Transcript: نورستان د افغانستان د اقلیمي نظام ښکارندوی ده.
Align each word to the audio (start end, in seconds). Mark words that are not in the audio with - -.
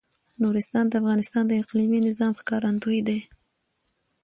نورستان 0.41 0.85
د 0.87 0.93
افغانستان 1.01 1.43
د 1.47 1.53
اقلیمي 1.61 1.99
نظام 2.07 2.33
ښکارندوی 2.39 2.99
ده. 3.07 3.17